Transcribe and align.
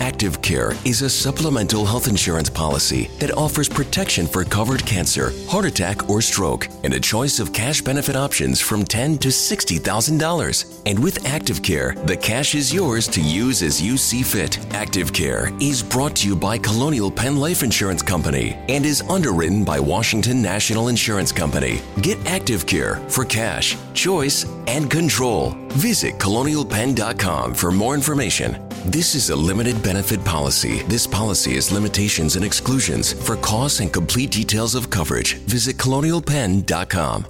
Active 0.00 0.40
Care 0.42 0.72
is 0.84 1.02
a 1.02 1.10
supplemental 1.10 1.84
health 1.84 2.08
insurance 2.08 2.48
policy 2.48 3.10
that 3.18 3.36
offers 3.36 3.68
protection 3.68 4.26
for 4.26 4.44
covered 4.44 4.84
cancer, 4.86 5.32
heart 5.48 5.64
attack, 5.64 6.08
or 6.08 6.20
stroke, 6.20 6.68
and 6.84 6.94
a 6.94 7.00
choice 7.00 7.40
of 7.40 7.52
cash 7.52 7.82
benefit 7.82 8.14
options 8.14 8.60
from 8.60 8.84
ten 8.84 9.18
to 9.18 9.32
sixty 9.32 9.78
thousand 9.78 10.18
dollars. 10.18 10.80
And 10.86 10.98
with 10.98 11.26
Active 11.26 11.62
Care, 11.62 11.94
the 12.04 12.16
cash 12.16 12.54
is 12.54 12.72
yours 12.72 13.08
to 13.08 13.20
use 13.20 13.62
as 13.62 13.82
you 13.82 13.96
see 13.96 14.22
fit. 14.22 14.58
Active 14.72 15.12
Care 15.12 15.50
is 15.60 15.82
brought 15.82 16.16
to 16.16 16.28
you 16.28 16.36
by 16.36 16.58
Colonial 16.58 17.10
Penn 17.10 17.36
Life 17.36 17.62
Insurance 17.62 18.02
Company 18.02 18.56
and 18.68 18.86
is 18.86 19.02
underwritten 19.02 19.64
by 19.64 19.80
Washington 19.80 20.40
National 20.40 20.88
Insurance 20.88 21.32
Company. 21.32 21.80
Get 22.02 22.24
Active 22.26 22.66
Care 22.66 22.96
for 23.08 23.24
cash, 23.24 23.76
choice, 23.94 24.44
and 24.68 24.90
control. 24.90 25.54
Visit 25.70 26.18
colonialpenn.com 26.18 27.54
for 27.54 27.72
more 27.72 27.94
information. 27.94 28.67
This 28.88 29.14
is 29.14 29.28
a 29.28 29.36
limited 29.36 29.82
benefit 29.82 30.24
policy. 30.24 30.82
This 30.84 31.06
policy 31.06 31.56
has 31.56 31.70
limitations 31.70 32.36
and 32.36 32.44
exclusions. 32.44 33.12
For 33.12 33.36
costs 33.36 33.80
and 33.80 33.92
complete 33.92 34.30
details 34.30 34.74
of 34.74 34.88
coverage, 34.88 35.34
visit 35.46 35.76
colonialpenn.com. 35.76 37.26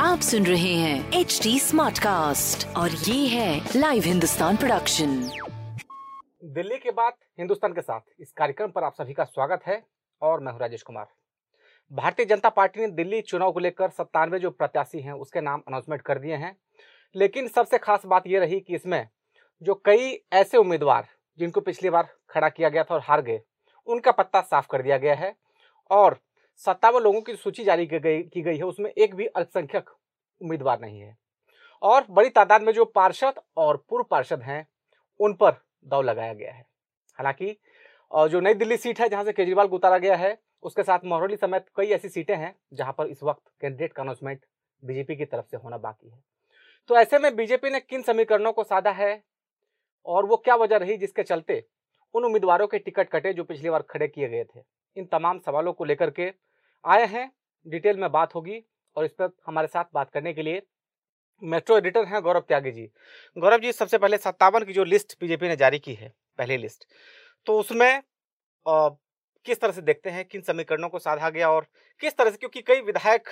आप 0.00 0.20
सुन 0.22 0.46
रहे 0.46 0.74
हैं 0.74 1.20
H 1.20 1.38
D 1.42 1.58
smart 1.60 1.98
cast 1.98 2.66
और 2.76 2.90
ये 3.08 3.26
है 3.28 3.48
live 3.76 4.02
Hindustan 4.06 4.56
production 4.56 5.16
Delhi 6.54 6.78
के 6.78 6.90
बाद 7.00 7.12
हिंदुस्तान 7.38 7.72
के 7.72 7.80
साथ 7.80 8.00
इस 8.20 8.32
कार्यक्रम 8.36 8.70
पर 8.70 8.84
आप 8.84 8.94
सभी 9.00 9.14
का 9.14 9.24
स्वागत 9.24 9.66
है 9.66 9.82
और 10.22 10.40
मैं 10.40 10.52
हूँ 10.52 10.60
राजेश 10.60 10.82
कुमार 10.82 11.06
भारतीय 11.90 12.26
जनता 12.26 12.48
पार्टी 12.48 12.80
ने 12.80 12.86
दिल्ली 12.88 13.20
चुनाव 13.20 13.52
को 13.52 13.58
लेकर 13.58 13.90
सत्तानवे 13.90 14.38
जो 14.38 14.50
प्रत्याशी 14.50 15.00
हैं, 15.00 15.12
उसके 15.12 15.40
नाम 15.40 15.62
अनाउंसमेंट 15.68 16.02
कर 16.02 16.18
दिए 16.18 16.34
हैं। 16.34 16.56
लेकिन 17.16 17.48
सबसे 17.48 17.78
खास 17.78 18.06
बात 18.06 18.26
यह 18.26 18.40
रही 18.40 18.60
कि 18.60 18.74
इसमें 18.74 19.08
जो 19.62 19.74
कई 19.84 20.18
ऐसे 20.32 20.58
उम्मीदवार 20.58 21.06
जिनको 21.38 21.60
पिछली 21.60 21.90
बार 21.90 22.08
खड़ा 22.30 22.48
किया 22.48 22.68
गया 22.68 22.84
था 22.84 22.94
और 22.94 23.00
हार 23.00 23.20
गए, 23.22 23.40
उनका 23.86 24.10
पत्ता 24.10 24.40
साफ़ 24.40 24.66
कर 24.70 24.82
दिया 24.82 24.96
गया 24.96 25.14
है 25.14 25.34
और 25.90 26.18
सत्तावन 26.56 27.00
लोगों 27.00 27.20
की 27.20 27.36
सूची 27.36 27.64
जारी 27.64 27.86
की 27.86 27.98
गई 27.98 28.22
की 28.22 28.42
गई 28.42 28.56
है, 28.56 28.62
उसमें 28.62 28.90
एक 28.90 29.14
भी 29.14 29.26
अल्पसंख्यक 29.26 29.90
उम्मीदवार 30.40 30.80
नहीं 30.80 31.00
है। 31.00 31.16
और 31.82 32.06
बड़ी 32.10 32.28
तादाद 32.28 32.62
में 32.62 32.72
जो 32.72 32.84
पार्षद 32.84 33.40
और 33.56 33.84
पूर्व 33.88 34.04
पार्षद 34.04 34.42
हैं, 34.42 34.66
उन 35.20 35.34
पर 35.34 35.54
दाव 35.84 36.02
लगाया 36.02 36.34
गया 36.34 36.52
है। 36.52 36.64
हालाँकि 37.18 37.56
जो 38.12 38.40
नई 38.40 38.54
दिल्ली 38.54 38.76
सीट 38.76 39.00
है, 39.00 39.08
जहाँ 39.08 39.24
से 39.24 39.32
केजरीवाल 39.32 39.68
को 39.68 39.76
उतारा 39.76 39.98
गया 39.98 40.16
है 40.16 40.38
उसके 40.62 40.82
साथ 40.82 41.04
महरौली 41.04 41.36
समेत 41.36 41.64
कई 41.76 41.86
ऐसी 41.86 42.08
सीटें 42.08 42.36
हैं 42.36 42.54
जहाँ 42.72 42.94
पर 42.98 43.06
इस 43.06 43.22
वक्त 43.22 43.42
कैंडिडेट 43.60 43.92
का 43.92 44.02
अनाउंसमेंट 44.02 44.40
बीजेपी 44.82 45.16
की 45.16 45.24
तरफ़ 45.24 45.46
से 45.46 45.56
होना 45.56 45.78
बाकी 45.78 46.08
है। 46.08 46.22
तो 46.90 46.96
ऐसे 46.96 47.18
में 47.18 47.34
बीजेपी 47.36 47.70
ने 47.70 47.80
किन 47.80 48.02
समीकरणों 48.02 48.52
को 48.52 48.64
साधा 48.64 48.90
है 48.90 49.22
और 50.06 50.26
वो 50.26 50.36
क्या 50.36 50.54
वजह 50.56 50.76
रही 50.76 50.96
जिसके 50.96 51.22
चलते 51.22 51.64
उन 52.14 52.24
उम्मीदवारों 52.24 52.66
के 52.66 52.78
टिकट 52.78 53.08
कटे 53.08 53.32
जो 53.32 53.44
पिछली 53.44 53.70
बार 53.70 53.82
खड़े 53.82 54.08
किए 54.08 54.28
गए 54.28 54.44
थे? 54.44 54.60
इन 54.96 55.04
तमाम 55.04 55.38
सवालों 55.38 55.72
को 55.72 55.84
लेकर 55.84 56.10
के 56.10 56.32
आए 56.84 57.06
हैं। 57.06 57.30
डिटेल 57.66 57.96
में 57.96 58.10
बात 58.12 58.34
होगी 58.34 58.62
और 58.96 59.04
इस 59.04 59.12
पर 59.12 59.30
हमारे 59.46 59.66
साथ 59.66 59.84
बात 59.94 60.10
करने 60.10 60.32
के 60.34 60.42
लिए 60.42 60.62
मेट्रो 61.42 61.76
एडिटर 61.78 62.04
हैं 62.04 62.22
गौरव 62.22 62.40
त्यागी 62.40 62.70
जी। 62.70 62.88
गौरव 63.36 63.58
जी, 63.58 63.72
सबसे 63.72 63.98
पहले 63.98 64.16
सत्तावन 64.18 64.64
की 64.64 64.72
जो 64.72 64.84
लिस्ट 64.84 65.16
बीजेपी 65.20 65.48
ने 65.48 65.56
जारी 65.56 65.78
की 65.78 65.94
है, 65.94 66.12
पहली 66.38 66.56
लिस्ट 66.56 66.84
तो 67.46 67.58
उसमें 67.58 68.02
किस 69.46 69.60
तरह 69.60 69.72
से 69.72 69.82
देखते 69.82 70.10
हैं 70.10 70.24
किन 70.24 70.40
समीकरणों 70.42 70.88
को 70.88 70.98
साधा 70.98 71.30
गया 71.30 71.50
और 71.50 71.66
किस 72.00 72.16
तरह 72.16 72.30
से 72.30 72.36
क्योंकि 72.36 72.60
कई 72.62 72.80
विधायक 72.82 73.28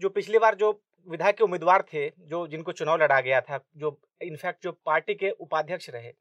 जो 0.00 0.08
पिछली 0.08 0.38
बार 0.38 0.54
जो 0.54 0.72
विधायक 1.06 1.36
के 1.36 1.44
उम्मीदवार 1.44 1.82
थे 1.92 2.08
जो 2.28 2.46
जिनको 2.46 2.72
चुनाव 2.72 3.02
लड़ा 3.02 3.20
गया 3.20 3.40
था 3.40 3.58
जो 3.76 3.98
इनफैक्ट 4.22 4.62
जो 4.62 4.72
पार्टी 4.86 5.14
के 5.14 5.30
उपाध्यक्ष 5.30 5.90
रहे 5.90 6.12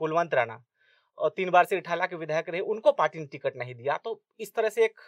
कुलवंत 0.00 0.34
राणा 0.34 0.62
और 1.18 1.30
तीन 1.36 1.50
बार 1.50 1.64
से 1.64 1.76
इठाला 1.78 2.06
के 2.06 2.16
विधायक 2.16 2.48
रहे 2.48 2.60
उनको 2.74 2.92
पार्टी 2.92 3.18
ने 3.18 3.26
टिकट 3.26 3.56
नहीं 3.56 3.74
दिया। 3.74 3.96
तो 3.96 4.20
इस 4.40 4.54
तरह 4.54 4.68
से 4.68 4.84
एक 4.84 5.00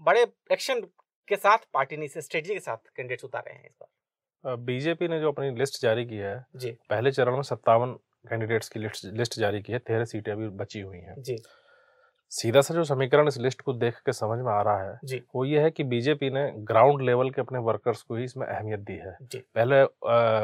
बड़े 0.00 0.26
एक्शन 0.52 0.80
के 1.28 1.36
साथ 1.36 1.58
पार्टी 1.74 1.96
ने 1.96 2.04
इस 2.04 2.18
स्ट्रेटजी 2.18 2.54
के 2.54 2.60
साथ 2.60 2.76
कैंडिडेट 2.96 3.24
उतारे 3.24 3.52
हैं 3.52 3.64
इस 3.64 3.74
बार। 3.80 4.56
बीजेपी 4.64 5.08
ने 5.08 5.20
जो 5.20 5.32
अपनी 5.32 5.50
लिस्ट 5.50 5.80
जारी 5.82 6.04
की 6.06 6.16
है 6.16 6.34
जी। 6.56 6.70
पहले 6.90 7.10
चरण 7.12 7.36
में 7.36 7.42
सत्तावन 7.42 7.92
कैंडिडेट्स 8.28 8.68
की 8.68 8.80
लिस्ट 8.80 9.04
लिस्ट 9.14 9.38
जारी 9.38 9.62
की 9.62 9.72
है 9.72 9.78
तेरह 9.80 10.04
सीटें 10.04 10.32
अभी 10.32 10.48
बची 10.58 10.80
हुई 10.80 10.98
हैं। 10.98 11.14
जी। 11.18 11.36
सीधा 12.32 12.60
सा 12.60 12.74
जो 12.74 12.82
समीकरण 12.84 13.28
इस 13.28 13.36
लिस्ट 13.38 13.60
को 13.60 13.72
देख 13.72 13.98
के 14.06 14.12
समझ 14.12 14.38
में 14.38 14.50
आ 14.52 14.60
रहा 14.62 14.82
है 14.82 14.98
जी। 15.04 15.20
वो 15.34 15.44
ये 15.44 15.60
है 15.60 15.70
कि 15.70 15.84
बीजेपी 15.84 16.30
ने 16.30 16.42
ग्राउंड 16.68 17.02
लेवल 17.02 17.28
के 17.30 17.40
अपने 17.40 17.58
वर्कर्स 17.58 18.00
को 18.02 18.16
ही 18.16 18.24
इसमें 18.24 18.46
अहमियत 18.46 18.80
दी 18.80 18.92
है। 18.94 19.12
पहले 19.34 19.82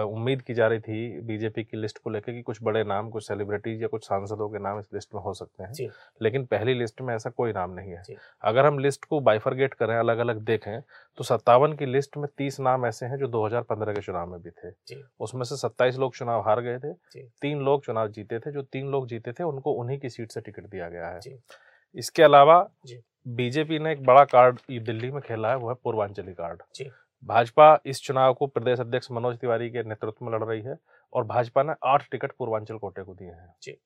उम्मीद 0.02 0.42
की 0.42 0.54
जा 0.54 0.66
रही 0.66 0.80
थी 0.80 1.20
बीजेपी 1.22 1.64
की 1.64 1.76
लिस्ट 1.76 1.98
को 1.98 2.10
लेकर 2.10 2.32
कि 2.32 2.42
कुछ 2.42 2.58
बड़े 2.62 2.82
नाम 2.84 3.08
कुछ 3.10 3.26
सेलिब्रिटीज 3.26 3.82
या 3.82 3.88
कुछ 3.88 4.04
सांसदों 4.04 4.48
के 4.48 4.58
नाम 4.58 4.78
इस 4.80 4.86
लिस्ट 4.94 5.14
में 5.14 5.20
हो 5.22 5.32
सकते 5.34 5.64
हैं 5.64 5.88
लेकिन 6.22 6.44
पहली 6.46 6.74
लिस्ट 6.74 7.00
में 7.00 7.14
ऐसा 7.14 7.30
कोई 7.30 7.52
नाम 7.52 7.70
नहीं 7.70 7.90
है। 7.90 8.16
अगर 8.42 8.66
हम 8.66 8.78
लिस्ट 8.78 9.04
को 9.04 9.20
बाइफरगेट 9.22 9.74
करें 9.74 9.96
अलग 9.96 10.18
अलग 10.18 10.44
देखें 10.44 10.80
तो 11.18 11.24
सत्तावन 11.24 11.72
की 11.72 11.86
लिस्ट 11.86 12.16
में 12.16 12.28
तीस 12.38 12.60
नाम 12.60 12.86
ऐसे 12.86 13.06
हैं 13.06 13.16
जो 13.18 13.28
2015 13.28 13.94
के 13.94 14.00
चुनाव 14.00 14.30
में 14.30 14.40
भी 14.42 14.50
थे। 14.52 15.00
उसमें 15.20 15.44
से 15.44 15.56
सत्ताईस 15.56 15.98
लोग 15.98 16.14
चुनाव 16.16 16.40
हार 16.40 16.60
गए 16.60 16.78
थे 16.78 16.92
तीन 17.42 17.62
लोग 17.62 17.84
चुनाव 17.84 18.08
जीते 18.10 18.38
थे 18.38 18.52
जो 18.52 18.62
तीन 18.62 18.86
लोग 18.86 19.08
जीते 19.08 19.32
थे 19.32 19.44
उनको 19.44 19.72
उन्हीं 19.72 19.98
की 19.98 20.08
सीट 20.10 20.32
से 20.32 20.40
टिकट 20.40 20.66
दिया 20.66 20.88
गया 20.88 21.08
है। 21.08 21.38
इसके 21.96 22.22
अलावा 22.22 22.66
जी। 22.86 23.00
बीजेपी 23.26 23.78
ने 23.78 23.92
एक 23.92 24.02
बड़ा 24.04 24.24
कार्ड 24.24 24.58
दिल्ली 24.80 25.10
में 25.10 25.20
खेला 25.22 25.50
है 25.50 25.56
वो 25.56 25.68
है 25.68 25.74
पूर्वांचली 25.84 26.32
कार्ड। 26.32 26.62
जी। 26.74 26.90
भाजपा 27.24 27.78
इस 27.86 28.00
चुनाव 28.02 28.34
को 28.34 28.46
प्रदेश 28.46 28.80
अध्यक्ष 28.80 29.10
मनोज 29.10 29.36
तिवारी 29.38 29.68
के 29.70 29.82
नेतृत्व 29.82 30.24
में 30.26 30.32
लड़ 30.32 30.42
रही 30.44 30.62
है 30.62 30.76
और 31.12 31.24
भाजपा 31.24 31.62
ने 31.62 31.72
आठ 31.84 32.08
टिकट 32.10 32.32
पूर्वांचल 32.32 32.78
कोटे 32.78 33.02
को 33.02 33.14
दिए 33.14 33.28
हैं। 33.28 33.76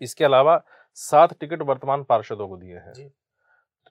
इसके 0.00 0.24
अलावा 0.24 0.60
सात 0.98 1.38
टिकट 1.40 1.62
वर्तमान 1.62 2.02
पार्षदों 2.04 2.48
को 2.48 2.56
दिए 2.56 2.76
हैं। 2.76 2.92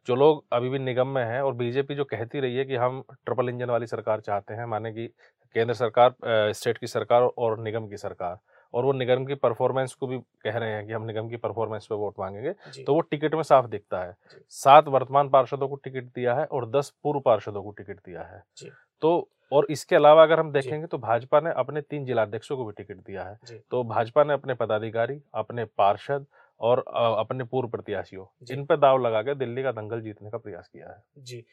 जो। 0.07 0.15
लोग 0.15 0.43
अभी 0.53 0.69
भी 0.69 0.79
निगम 0.79 1.07
में 1.07 1.23
हैं 1.23 1.41
और 1.41 1.53
बीजेपी 1.53 1.95
जो 1.95 2.03
कहती 2.05 2.39
रही 2.39 2.55
है 2.55 2.65
कि 2.65 2.75
हम 2.75 3.01
ट्रिपल 3.11 3.49
इंजन 3.49 3.69
वाली 3.69 3.87
सरकार 3.87 4.21
चाहते 4.21 4.53
हैं 4.53 4.65
माने 4.65 4.91
कि 4.91 5.07
केंद्र 5.55 5.73
सरकार 5.73 6.15
स्टेट 6.53 6.77
की 6.77 6.87
सरकार 6.87 7.21
और 7.21 7.59
निगम 7.59 7.87
की 7.87 7.97
सरकार 7.97 8.37
और 8.75 8.85
वो 8.85 8.91
निगम 8.93 9.25
की 9.25 9.35
परफॉर्मेंस 9.35 9.93
को 9.93 10.07
भी 10.07 10.17
कह 10.43 10.57
रहे 10.57 10.71
हैं 10.71 10.85
कि 10.87 10.93
हम 10.93 11.05
निगम 11.05 11.29
की 11.29 11.37
परफॉर्मेंस 11.37 11.85
पे 11.87 11.95
वोट 11.95 12.19
मांगेंगे 12.19 12.53
तो 12.83 12.93
वो 12.93 13.01
टिकट 13.01 13.35
में 13.35 13.43
साफ़ 13.43 13.67
दिखता 13.67 14.03
है। 14.03 14.15
सात 14.49 14.87
वर्तमान 14.87 15.29
पार्षदों 15.29 15.67
को 15.67 15.75
टिकट 15.75 16.03
दिया 16.15 16.33
है 16.35 16.45
और 16.45 16.69
दस 16.69 16.93
पूर्व 17.03 17.19
पार्षदों 17.19 17.63
को 17.63 17.71
टिकट 17.71 17.99
दिया 18.05 18.21
है। 18.23 18.43
जी। 18.57 18.71
तो 19.01 19.29
और 19.51 19.67
इसके 19.69 19.95
अलावा 19.95 20.23
अगर 20.23 20.39
हम 20.39 20.51
देखेंगे 20.51 20.87
तो 20.87 20.97
भाजपा 20.97 21.39
ने 21.39 21.51
अपने 21.55 21.81
तीन 21.81 22.05
जिलाध्यक्षों 22.05 22.57
को 22.57 22.65
भी 22.65 22.71
टिकट 22.71 22.97
दिया 22.97 23.23
है। 23.23 23.59
तो 23.71 23.83
भाजपा 23.83 24.23
ने 24.23 24.33
अपने 24.33 24.53
पदाधिकारी 24.53 25.21
अपने 25.33 25.65
पार्षद 25.77 26.25
और 26.61 26.83
अपने 27.19 27.43
पूर्व 27.43 27.69
प्रत्याशियों 27.69 28.25
जी। 28.43 28.53
इन 28.53 28.65
पर 28.65 28.77
दाव 28.77 28.97
लगा 28.97 29.21
के 29.21 29.35
दिल्ली 29.35 29.63
का 29.63 29.71
दंगल 29.71 30.01
जीतने 30.01 30.29
का 30.29 30.37
प्रयास 30.37 30.67
किया 30.67 30.89
है। 30.89 31.03
जी। 31.17 31.43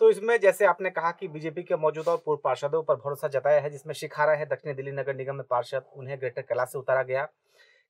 तो 0.00 0.10
इसमें 0.10 0.38
जैसे 0.40 0.64
आपने 0.64 0.90
कहा 0.90 1.10
कि 1.10 1.28
बीजेपी 1.28 1.62
के 1.62 1.76
मौजूदा 1.76 2.12
और 2.12 2.22
पूर्व 2.26 2.40
पार्षदों 2.44 2.82
पर 2.82 2.94
भरोसा 2.96 3.28
जताया 3.28 3.60
है, 3.60 3.70
जिसमें 3.70 3.94
शिखारा 3.94 4.32
है, 4.32 4.46
दक्षिणी 4.46 4.74
दिल्ली 4.74 4.92
नगर 4.92 5.14
निगम 5.14 5.34
में 5.34 5.44
पार्षद, 5.50 5.84
उन्हें 5.94 6.18
ग्रेटर 6.20 6.42
कैलाश 6.42 6.68
से 6.68 6.78
उतारा 6.78 7.02
गया। 7.02 7.24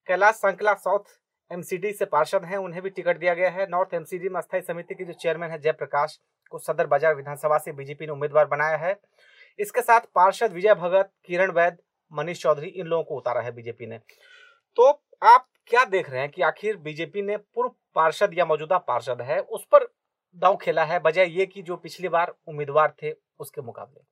कैलाश 0.08 0.34
संकला 0.34 0.74
साउथ 0.76 1.19
एमसीडी 1.50 1.92
से 1.92 2.04
पार्षद 2.06 2.44
हैं, 2.44 2.56
उन्हें 2.58 2.82
भी 2.82 2.91
टिकट 2.91 3.19
दिया 3.19 3.34
गया 3.34 3.50
है। 3.50 3.66
नॉर्थ 3.70 3.94
एमसीडी 3.94 4.28
में 4.28 4.38
अस्थायी 4.38 4.62
समिति 4.62 4.94
के 4.94 5.04
जो 5.04 5.12
चेयरमैन 5.14 5.50
है, 5.50 5.58
जयप्रकाश 5.58 6.19
को 6.52 6.58
सदर 6.58 6.87
बाज़ार 6.87 7.14
विधानसभा 7.14 7.58
से 7.58 7.72
बीजेपी 7.72 8.06
ने 8.06 8.12
उम्मीदवार 8.12 8.46
बनाया 8.46 8.76
है। 8.76 8.96
इसके 9.58 9.82
साथ 9.82 10.00
पार्षद 10.14 10.52
विजय 10.52 10.75
भगत, 10.75 11.10
किरण 11.25 11.50
वैद 11.50 11.78
मनीष 12.12 12.43
चौधरी, 12.43 12.69
इन 12.69 12.87
लोगों 12.87 13.05
को 13.05 13.16
उतारा 13.16 13.40
है 13.40 13.52
बीजेपी 13.52 13.87
ने। 13.87 13.99
तो 14.78 14.88
आप 15.25 15.46
क्या 15.66 15.84
देख 15.87 16.10
रहे 16.10 16.20
हैं 16.20 16.31
कि 16.31 16.43
आखिर 16.43 16.76
बीजेपी 16.78 17.22
ने 17.22 17.37
पूर्व 17.37 17.70
पार्षद 17.94 18.34
या 18.34 18.44
मौजूदा 18.44 18.78
पार्षद 18.81 19.20
है, 19.20 19.40
उस 19.40 19.66
पर 19.72 19.88
दाव 20.38 20.56
खेला 20.56 20.85
है 20.85 20.99
बजाय 21.00 21.29
ये 21.31 21.46
कि 21.46 21.62
जो 21.62 21.76
पिछली 21.79 22.08
बार 22.08 22.35
उम्मीदवार 22.49 22.94
थे 23.02 23.12
उसके 23.40 23.61
मुकाबले। 23.62 24.05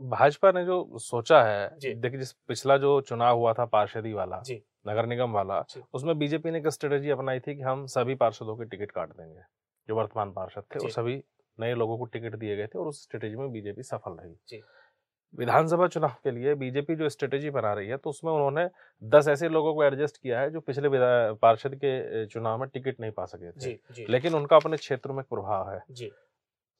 भाजपा 0.00 0.50
ने 0.52 0.64
जो 0.64 0.98
सोचा 0.98 1.42
है 1.42 1.68
देखिए 1.78 2.18
जिस 2.18 2.32
पिछला 2.48 2.76
जो 2.76 3.00
चुनाव 3.00 3.38
हुआ 3.38 3.52
था 3.52 3.64
पार्षदी 3.68 4.12
वाला। 4.12 4.42
नगर 4.88 5.06
निगम 5.06 5.32
वाला 5.32 5.64
उसमें 5.94 6.18
बीजेपी 6.18 6.50
ने 6.50 6.58
एक 6.58 6.68
स्ट्रेटेजी 6.68 7.10
अपनाई 7.10 7.40
थी 7.40 7.54
कि 7.54 7.62
हम 7.62 7.84
सभी 7.88 8.14
पार्षदों 8.14 8.56
के 8.56 8.64
टिकट 8.64 8.90
काट 8.90 9.10
देंगे 9.10 9.40
जो 9.88 9.96
वर्तमान 9.96 10.32
पार्षद 10.32 10.64
थे 10.74 10.78
और 10.78 10.90
सभी 10.90 11.22
नए 11.58 11.74
लोगों 11.74 11.98
को 11.98 12.04
टिकट 12.06 12.36
दिए 12.36 12.56
गए 12.56 12.66
थे 12.66 12.78
और 12.78 12.86
उस 12.86 13.02
स्ट्रेटेजी 13.02 13.36
में 13.36 13.50
बीजेपी 13.52 13.82
सफल 13.82 14.12
रही। 14.12 14.34
जी। 14.48 14.62
विधानसभा 15.34 15.86
चुनाव 15.86 16.14
के 16.24 16.30
लिए 16.30 16.54
बीजेपी 16.54 16.94
जो 16.96 17.08
स्ट्रेटेजी 17.08 17.50
बना 17.50 17.72
रही 17.72 17.88
है 17.88 17.96
तो 17.96 18.10
उसमें 18.10 18.32
उन्होंने 18.32 18.68
दस 19.02 19.28
ऐसे 19.28 19.48
लोगों 19.48 19.74
को 19.74 19.84
एडजस्ट 19.84 20.16
किया 20.16 20.40
है 20.40 20.50
जो 20.50 20.60
पिछले 20.60 20.88
पार्षद 21.34 21.74
के 21.74 22.26
चुनाव 22.26 22.60
में 22.60 22.68
टिकट 22.68 23.00
नहीं 23.00 23.10
पा 23.10 23.24
सके 23.24 23.50
थे। 23.50 23.60
जी 23.60 23.78
जी। 23.92 24.06
लेकिन 24.08 24.34
उनका 24.34 24.56
अपने 24.56 24.76
क्षेत्र 24.76 25.12
में 25.12 25.22
प्रभाव 25.24 25.70
है। 25.70 25.80
जी। 25.90 26.10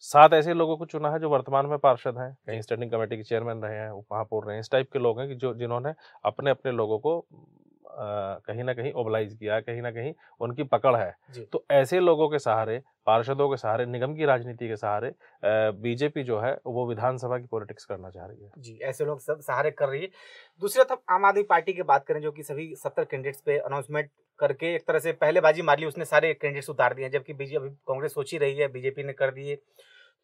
सात 0.05 0.33
ऐसे 0.33 0.55
लोगों 0.55 0.77
को 0.77 0.87
चुना 0.87 1.11
है 1.11 1.19
जो 1.19 1.29
वर्तमान 1.31 1.67
में 1.67 1.79
पार्षद 1.79 2.19
हैं 2.19 2.33
कहीं 2.47 2.61
स्टैंडिंग 2.61 2.91
कमेटी 2.91 3.17
के 3.17 3.23
चेयरमैन 3.23 3.63
रहे 3.63 3.79
हैं 3.79 3.91
महापौर 3.93 4.47
रहे 4.47 4.57
हैं 4.57 4.61
इस 4.61 4.71
टाइप 4.71 4.91
के 4.93 4.99
लोग 4.99 5.21
हैं 5.21 5.29
कि 5.29 5.35
जो 5.35 5.55
जिन्होंने 5.55 5.93
अपने 6.25 6.51
अपने 6.51 6.73
लोगों 6.73 6.99
को 6.99 7.25
कहीं 7.93 8.65
ना 8.65 8.73
कहीं 8.75 8.93
ओबलाइज 8.93 9.35
किया 9.35 9.61
कहीं 9.61 9.83
ना 9.83 9.91
कहीं 9.91 10.13
उनकी 10.41 10.63
पकड़ 10.65 10.95
है। 10.97 11.45
तो 11.53 11.65
ऐसे 11.71 12.01
लोगों 12.01 12.29
के 12.29 12.39
सहारे 12.39 12.81
पार्षदों 13.11 13.49
के 13.49 13.57
सहारे 13.57 13.87
निगम 13.89 14.15
की 14.15 14.25
राजनीति 14.25 14.69
के 14.69 14.77
सहारे 14.77 15.13
बीजेपी 15.83 16.23
जो 16.25 16.39
है 16.41 16.53
वो 16.67 16.89
विधानसभा 16.89 17.39
की 17.39 17.47
पॉलिटिक्स 17.47 17.85
करना 17.85 18.11
चाह 18.11 18.27
रही 18.27 18.45
है। 18.45 18.51
जी 18.59 18.79
ऐसे 18.85 19.05
लोग 19.05 19.21
सब 19.21 19.41
सहारे 19.43 19.71
कर 19.73 19.89
रही 19.89 20.01
है। 20.03 20.09
दूसरी 20.63 20.85
तरफ़ 20.85 21.13
आम 21.13 21.25
आदमी 21.25 21.43
पार्टी 21.51 21.73
की 21.73 21.83
बात 21.85 22.07
करें 22.07 22.21
जो 22.21 22.33
कि 22.33 22.43
सभी 22.43 22.75
सत्तर 22.77 23.05
कैंडिडेट्स 23.05 23.41
पे 23.47 23.59
अनाउंसमेंट 23.61 24.11
करके 24.39 24.75
एक 24.75 24.87
तरह 24.89 24.99
से 24.99 25.13
पहले 25.15 25.41
बाजी 25.41 25.63
मार 25.63 25.79
ली 25.79 25.87
उसने 25.87 26.05
सारे 26.05 26.33
कैंडिडेट्स 26.35 26.71
उतार 26.71 26.95
दिए 26.95 27.09
जबकि 27.11 27.33
बीजेपी 27.35 27.69
कांग्रेस 27.89 28.15
सोच 28.15 28.33
ही 28.33 28.39
रही 28.39 28.57
है 28.57 28.69
बीजेपी 28.73 29.03
ने 29.05 29.13
कर 29.15 29.31
दिए। 29.33 29.57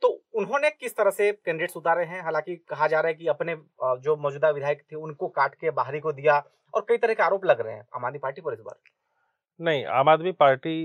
तो 0.02 0.08
उन्होंने 0.34 0.70
किस 0.70 0.96
तरह 0.96 1.10
से 1.10 1.30
कैंडिडेट्स 1.34 1.76
उतारे 1.76 2.04
हैं? 2.04 2.22
हालाँकि 2.22 2.56
कहा 2.68 2.86
जा 2.86 3.00
रहा 3.00 3.08
है 3.08 3.14
कि 3.14 3.26
अपने 3.28 3.56
जो 4.02 4.16
मौजूदा 4.18 4.50
विधायक 4.50 4.82
थे 4.82 4.96
उनको 4.98 5.28
काट 5.30 5.54
के 5.54 5.70
बाहरी 5.72 6.00
को 6.00 6.12
दिया 6.12 6.42
और 6.74 6.86
कई 6.88 6.96
तरह 6.96 7.14
के 7.14 7.22
आरोप 7.22 7.44
लग 7.44 7.60
रहे 7.60 7.74
हैं। 7.74 7.86
आम 7.96 8.04
आदमी 8.04 8.18
पार्टी 8.18 8.42
पर 8.42 8.52
इस 8.52 8.60
बार। 8.60 8.78
नहीं 9.60 9.84
आम 9.94 10.08
आदमी 10.08 10.32
पार्टी 10.40 10.76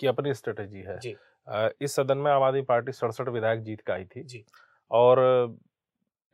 की 0.00 0.06
अपनी 0.06 0.34
स्ट्रेटेजी 0.34 0.80
है। 0.80 0.98
जी। 0.98 1.16
इस 1.80 1.94
सदन 1.96 2.18
में 2.18 2.30
आम 2.30 2.42
आदमी 2.42 2.62
पार्टी 2.64 2.92
सड़सठ 2.94 3.28
विधायक 3.30 3.62
जीत 3.62 3.80
के 3.80 3.92
आई 3.92 4.04
थी। 4.06 4.22
जी। 4.24 4.44
और 4.90 5.56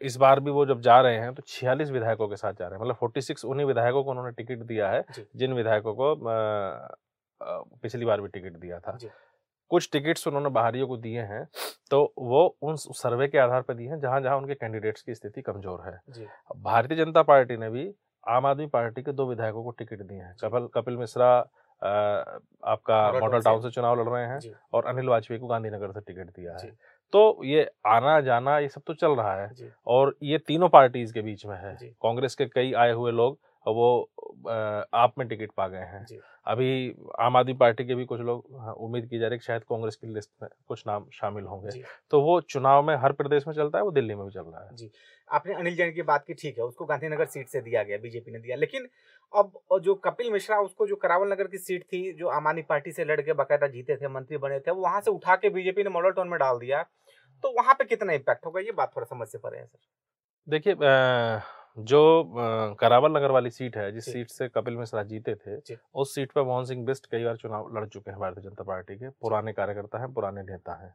इस 0.00 0.16
बार 0.16 0.40
भी 0.40 0.50
वो 0.50 0.64
जब 0.66 0.80
जा 0.80 1.00
रहे 1.00 1.18
हैं 1.18 1.32
तो 1.34 1.42
छियालीस 1.48 1.90
विधायकों 1.90 2.28
के 2.28 2.36
साथ 2.36 2.52
जा 2.52 2.66
रहे 2.66 2.74
हैं। 2.74 2.82
मतलब 2.82 2.96
फोर्टी 2.96 3.20
सिक्स 3.22 3.44
उन्हीं 3.44 3.66
विधायकों 3.66 4.02
को 4.04 4.10
उन्होंने 4.10 4.30
टिकट 4.34 4.64
दिया 4.64 4.90
है 4.90 5.04
जिन 5.36 5.52
विधायकों 5.52 5.94
को 5.94 6.14
पिछली 7.82 8.04
बार 8.04 8.20
भी 8.20 8.28
टिकट 8.30 8.56
दिया 8.58 8.78
था। 8.80 8.98
कुछ 9.70 9.88
टिकट्स 9.92 10.26
उन्होंने 10.28 10.48
बाहरियों 10.50 10.86
को 10.86 10.96
दिए 10.98 11.20
हैं 11.22 11.46
तो 11.90 12.02
वो 12.20 12.44
उन 12.62 12.76
सर्वे 12.76 13.28
के 13.28 13.38
आधार 13.38 13.62
पर 13.62 13.74
दिए 13.74 13.88
हैं 13.88 13.98
जहाँ 14.00 14.20
जहाँ 14.20 14.36
उनके 14.38 14.54
कैंडिडेट्स 14.54 15.02
की 15.02 15.14
स्थिति 15.14 15.42
कमज़ोर 15.42 15.80
है। 15.82 16.26
भारतीय 16.62 16.96
जनता 16.96 17.22
पार्टी 17.24 17.56
ने 17.56 17.70
भी 17.70 17.92
आम 18.24 18.46
आदमी 18.46 18.66
पार्टी 18.68 19.02
के 19.02 19.12
दो 19.12 19.26
विधायकों 19.26 19.62
को 19.64 19.70
टिकट 19.72 20.02
दिए 20.02 20.18
हैं 20.18 20.34
कपिल 20.42 20.68
कपिल 20.74 20.96
मिश्रा 20.96 21.28
आपका 21.84 22.96
मॉडल 23.12 23.40
टाउन 23.40 23.60
से 23.60 23.70
चुनाव 23.70 24.00
लड़ 24.00 24.08
रहे 24.08 24.26
हैं 24.26 24.38
और 24.72 24.86
अनिल 24.86 25.08
वाजपेयी 25.08 25.40
को 25.40 25.46
गांधीनगर 25.46 25.92
से 25.92 26.00
टिकट 26.02 26.30
दिया 26.30 26.52
है। 26.54 26.70
तो 27.12 27.40
ये 27.44 27.68
आना 27.86 28.20
जाना 28.20 28.58
ये 28.58 28.68
सब 28.68 28.82
तो 28.86 28.94
चल 28.94 29.12
रहा 29.12 29.34
है 29.34 29.50
और 29.86 30.14
ये 30.22 30.38
तीनों 30.38 30.68
पार्टीज़ 30.68 31.12
के 31.14 31.22
बीच 31.22 31.44
में 31.46 31.56
है। 31.56 31.76
कांग्रेस 32.02 32.34
के 32.34 32.46
कई 32.46 32.72
आए 32.74 32.92
हुए 32.92 33.12
लोग 33.12 33.38
वो 33.66 33.90
आप 34.94 35.12
में 35.18 35.26
टिकट 35.28 35.50
पा 35.56 35.66
गए 35.68 35.84
हैं। 35.86 36.06
अभी 36.46 36.94
आम 37.20 37.36
आदमी 37.36 37.52
पार्टी 37.54 37.84
के 37.84 37.94
भी 37.94 38.04
कुछ 38.04 38.20
लोग 38.20 38.44
हाँ, 38.56 38.72
उम्मीद 38.74 39.06
की 39.08 39.18
जा 39.18 39.28
रही 39.28 39.36
है 39.36 39.42
शायद 39.42 39.62
कांग्रेस 39.64 39.96
की 39.96 40.06
लिस्ट 40.06 40.30
में 40.42 40.48
कुछ 40.68 40.82
नाम 40.86 41.06
शामिल 41.12 41.44
होंगे। 41.44 41.82
तो 42.10 42.20
वो 42.20 42.40
चुनाव 42.40 42.82
में 42.82 42.94
हर 42.96 43.12
प्रदेश 43.12 43.46
में 43.48 43.54
चलता 43.54 43.78
है 43.78 43.84
वो 43.84 43.90
दिल्ली 43.90 44.14
में 44.14 44.24
भी 44.24 44.32
चल 44.32 44.40
रहा 44.42 44.64
है। 44.64 44.76
जी। 44.76 44.90
आपने 45.30 45.54
अनिल 45.54 45.76
जैन 45.76 45.92
की 45.92 46.02
बात 46.02 46.24
की 46.26 46.34
ठीक 46.34 46.58
है 46.58 46.64
उसको 46.64 46.84
गांधीनगर 46.84 47.26
सीट 47.26 47.48
से 47.48 47.60
दिया 47.60 47.82
गया 47.82 47.98
बीजेपी 47.98 48.32
ने 48.32 48.38
दिया। 48.38 48.56
लेकिन 48.56 48.88
अब 49.32 49.80
जो 49.82 49.94
कपिल 50.04 50.30
मिश्रा 50.32 50.60
उसको 50.60 50.86
जो 50.86 50.96
करावल 50.96 51.32
नगर 51.32 51.46
की 51.46 51.58
सीट 51.58 51.84
थी 51.84 52.12
जो 52.12 52.28
आम 52.30 52.46
आदमी 52.46 52.62
पार्टी 52.64 52.92
से 52.92 53.04
लड़के 53.04 53.32
बाकायदा 53.32 53.66
जीते 53.68 53.96
थे 53.96 54.08
मंत्री 54.10 54.38
बने 54.38 54.60
थे 54.60 54.70
वो 54.70 54.82
वहाँ 54.82 55.00
से 55.00 55.10
उठा 55.10 55.36
के 55.36 55.50
बीजेपी 55.50 55.82
ने 55.82 55.90
मॉडल 55.90 56.10
टाउन 56.10 56.28
में 56.28 56.38
डाल 56.38 56.58
दिया। 56.58 56.82
तो 57.44 57.52
वहाँ 57.52 57.74
पे 57.74 57.84
कितना 57.84 58.12
इम्पैक्ट 58.12 58.46
होगा? 58.46 58.60
ये 58.60 58.72
बात 58.72 58.92
थोड़ा 58.96 59.06
समझ 59.06 59.28
से 59.28 59.38
परे 59.38 59.58
है 59.58 59.66
सर। 59.66 59.78
देखिए 60.48 60.74
जो 61.76 62.32
करावल 62.80 63.16
नगर 63.16 63.30
वाली 63.30 63.50
सीट 63.50 63.76
है 63.76 63.90
जिस 63.92 64.04
सीट 64.04 64.30
से 64.30 64.48
कपिल 64.48 64.76
मिश्रा 64.76 65.02
जीते 65.02 65.34
थे 65.36 65.76
उस 65.94 66.14
सीट 66.14 66.32
पर 66.32 66.42
मोहन 66.42 66.64
सिंह 66.64 66.84
बिस्ट 66.86 67.06
कई 67.10 67.24
बार 67.24 67.36
चुनाव 67.36 67.76
लड़ 67.76 67.86
चुके 67.86 68.10
हैं 68.10 68.20
भारतीय 68.20 68.44
जनता 68.44 68.64
पार्टी 68.64 68.96
के। 68.96 69.08
पुराने 69.10 69.52
कार्यकर्ता 69.52 69.98
हैं 69.98 70.12
पुराने 70.14 70.42
नेता 70.42 70.74
हैं। 70.74 70.92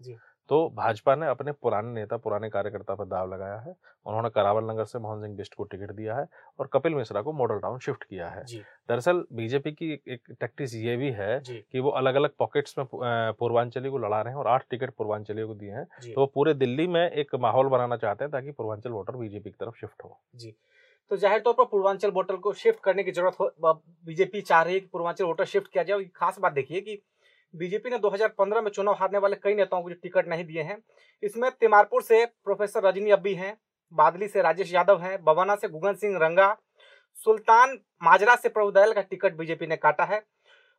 तो 0.50 0.58
भाजपा 0.76 1.16
ने 1.16 1.28
अपने 1.28 1.52
पुराने 1.54 1.92
नेता 1.94 2.18
पुराने 2.18 2.50
कार्यकर्ता 2.50 2.96
पर 2.96 3.06
दाव 3.06 3.34
लगाया 3.34 3.58
है। 3.58 3.74
उन्होंने 4.06 4.30
करावल 4.30 4.64
नगर 4.64 4.86
से 4.86 5.00
मोहन 5.00 5.22
सिंह 5.22 5.36
बिस्ट 5.38 5.54
को 5.56 5.64
टिकट 5.66 5.92
दिया 5.92 6.16
है 6.16 6.26
और 6.60 6.70
कपिल 6.74 6.96
मिश्रा 6.96 7.22
को 7.22 7.34
मॉडल 7.34 7.60
टाउन 7.60 7.80
शिफ्ट 7.80 8.04
किया 8.04 8.30
है। 8.30 8.44
दरअसल 8.90 9.24
बीजेपी 9.34 9.72
की 9.72 9.92
एक 10.08 10.22
टैक्टिस 10.32 10.76
ये 10.76 10.96
भी 10.98 11.12
है 11.12 11.40
कि 11.46 11.80
वो 11.80 11.90
अलग 11.92 12.16
अलग 12.16 12.36
पॉकेट्स 12.40 12.78
में 12.80 12.86
पूर्वांचली 12.92 13.90
को 13.90 13.98
लड़ा 13.98 14.22
रहे 14.22 14.34
हैं 14.34 14.40
और 14.40 14.48
आठ 14.48 14.66
टिकट 14.70 14.94
पूर्वांचली 14.94 15.44
को 15.44 15.54
दिए 15.56 15.72
हैं। 15.72 15.86
तो 15.86 16.20
वो 16.22 16.26
पूरे 16.28 16.54
दिल्ली 16.56 16.88
में 16.88 17.02
एक 17.04 17.36
माहौल 17.38 17.68
बनाना 17.68 17.98
चाहते 17.98 18.24
हैं 18.24 18.32
ताकि 18.32 18.52
पूर्वांचल 18.52 18.90
वोटर 18.92 19.18
बीजेपी 19.18 19.50
की 19.50 19.56
तरफ़ 19.60 19.80
शिफ्ट 19.80 20.04
हो। 20.04 20.20
जी। 20.36 20.56
तो 21.12 21.18
ज़ाहिर 21.18 21.40
तौर 21.40 21.54
पर 21.54 21.66
पूर्वांचल 21.66 22.12
वोटर 22.12 22.36
को 22.38 22.54
शिफ्ट 22.56 22.80
करने 22.80 23.04
की 23.04 23.12
ज़रूरत 23.12 23.40
हो 23.40 23.74
बीजेपी 24.08 24.42
चाह 24.42 24.62
रही 24.62 24.74
है 24.74 24.80
कि 24.80 24.88
पूर्वांचल 24.88 25.26
वोटर 25.26 25.46
शिफ्ट 25.46 25.72
किया 25.72 25.84
जाए। 25.84 26.04
खास 26.16 26.40
बात 26.40 26.54
देखिए 26.54 26.82
कि 26.82 27.02
बीजेपी 27.54 27.90
ने 27.90 27.98
2015 28.00 28.62
में 28.62 28.70
चुनाव 28.72 28.96
हारने 28.96 29.18
वाले 29.18 29.36
कई 29.36 29.54
नेताओं 29.56 29.82
को 29.84 29.90
टिकट 29.92 30.28
नहीं 30.28 30.46
दिए 30.46 30.62
हैं, 30.62 30.78
इसमें 31.24 31.50
तिमारपुर 31.52 32.02
से 32.04 32.26
प्रोफेसर 32.26 32.88
रजनी 32.88 33.12
अब्बी 33.12 33.34
हैं, 33.34 33.58
बादली 33.94 34.28
से 34.28 34.42
राजेश 34.42 34.74
यादव 34.74 35.02
हैं, 35.02 35.24
बवाना 35.24 35.56
से 35.56 35.68
गुगन 35.70 35.94
सिंह 35.96 36.18
रंगा, 36.18 36.56
सुल्तान 37.18 37.78
माजरा 38.04 38.36
से 38.36 38.50
प्रभु 38.50 38.72
दयाल 38.72 38.94
का 38.94 39.02
टिकट 39.02 39.36
बीजेपी 39.38 39.68
ने 39.68 39.76
काटा 39.78 40.04
है। 40.06 40.22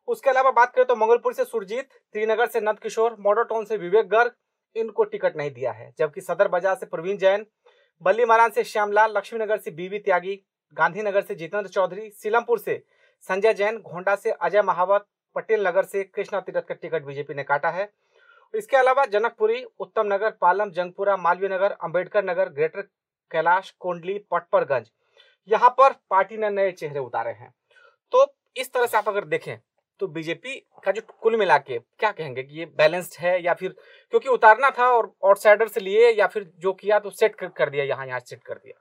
उसके 0.09 0.31
अलावा 0.31 0.51
बात 0.53 0.75
करें 0.75 0.87
तो 0.87 0.97
मंगलपुर 0.97 1.35
से 1.35 1.45
सुरजीत, 1.45 1.89
त्रिनगर 2.15 2.47
से 2.47 2.61
नंद 2.61 2.79
किशोर 2.79 3.17
मॉडल 3.21 3.45
टाउन 3.45 3.65
से 3.65 3.77
विवेक 3.79 4.09
गर्ग, 4.09 4.33
इनको 4.77 5.05
टिकट 5.05 5.37
नहीं 5.37 5.51
दिया 5.51 5.73
है, 5.73 5.93
जबकि 5.99 6.21
सदर 6.21 6.49
बाज़ार 6.49 6.77
से 6.77 6.87
प्रवीण 6.87 7.17
जैन 7.19 7.47
बल्ली 8.03 8.25
मारान 8.25 8.51
से 8.51 8.65
श्यामलाल, 8.65 9.17
लक्ष्मीनगर 9.17 9.59
से 9.59 9.71
बीबी 9.73 9.99
त्यागी, 10.01 10.35
गांधीनगर 10.77 11.23
से 11.23 11.35
जितेंद्र 11.35 11.69
चौधरी, 11.69 12.11
सीलमपुर 12.13 12.59
से 12.59 12.83
संजय 13.29 13.55
जैन, 13.55 13.79
घोंडा 13.79 14.15
से 14.17 14.31
अजय 14.33 14.63
महावत 14.63 15.07
पटेल 15.35 15.67
नगर 15.67 15.85
से 15.85 16.05
कृष्णा 16.07 16.41
तीरथ 16.41 16.63
का 16.63 16.75
टिकट 16.75 17.05
बीजेपी 17.05 17.35
ने 17.35 17.43
काटा 17.45 17.71
है। 17.71 17.89
इसके 18.55 18.77
अलावा 18.77 19.05
जनकपुरी 19.07 19.63
उत्तम 19.81 20.13
नगर 20.13 20.31
पालम 20.41 20.71
जंगपुरा 20.73 21.17
मालवीय 21.19 21.49
नगर 21.49 21.73
अंबेडकर 21.81 22.25
नगर 22.25 22.49
ग्रेटर 22.51 22.83
कैलाश 23.31 23.71
कोंडली 23.81 24.19
पटपरगंज 24.31 24.91
यहाँ 25.49 25.71
पर 25.79 25.93
पार्टी 26.11 26.37
ने 26.37 26.51
नए 26.51 26.71
चेहरे 26.73 27.01
उतारे 27.01 27.31
हैं। 27.33 27.53
तो 28.13 28.27
इस 28.57 28.73
तरह 28.73 28.87
से 28.87 28.97
आप 28.99 29.09
अगर 29.09 29.25
देखें 29.27 29.57
तो 30.01 30.07
बीजेपी 30.09 30.55
का 30.85 30.93
जो 30.93 31.03
कुल 31.13 31.37
मिला 31.37 31.57
के 31.59 31.79
क्या 31.79 32.11
कहेंगे 32.13 32.43
कि 32.43 32.59
ये 32.59 32.65
बैलेंस्ड 32.79 33.17
है 33.21 33.43
या 33.43 33.55
फिर 33.55 33.75
क्योंकि 34.13 34.29
उतारना 34.29 34.71
था 34.79 34.87
और 34.91 35.13
आउटसाइडर 35.25 35.69
से 35.69 35.81
लिए 35.81 36.11
या 36.11 36.27
फिर 36.27 36.51
जो 36.59 36.73
किया 36.75 36.99
तो 36.99 37.11
सेट 37.13 37.35
कर 37.35 37.71
दिया 37.71 37.85
यहाँ 37.85 38.07
यहाँ 38.07 38.21
सेट 38.21 38.43
कर 38.43 38.55
दिया? 38.55 38.81